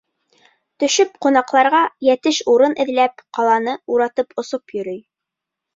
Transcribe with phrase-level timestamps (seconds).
[0.83, 5.03] Төшөп ҡунаҡларға йәтеш урын эҙләп, ҡаланы уратып осоп йөрөй.